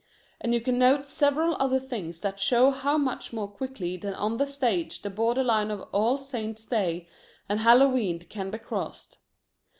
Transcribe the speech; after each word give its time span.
And 0.39 0.51
you 0.51 0.61
can 0.61 0.79
note 0.79 1.05
several 1.05 1.55
other 1.59 1.79
things 1.79 2.21
that 2.21 2.39
show 2.39 2.71
how 2.71 2.97
much 2.97 3.31
more 3.31 3.47
quickly 3.47 3.97
than 3.97 4.15
on 4.15 4.37
the 4.37 4.47
stage 4.47 5.03
the 5.03 5.11
borderline 5.11 5.69
of 5.69 5.83
All 5.91 6.17
Saints' 6.17 6.65
Day 6.65 7.07
and 7.47 7.59
Hallowe'en 7.59 8.17
can 8.27 8.49
be 8.49 8.57
crossed. 8.57 9.19